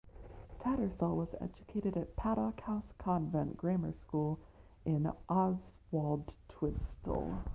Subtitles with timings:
[0.59, 4.39] Tattersall was educated at Paddock House Convent Grammar School
[4.83, 7.43] in Oswaldtwistle.